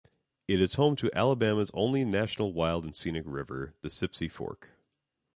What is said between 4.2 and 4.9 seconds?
Fork.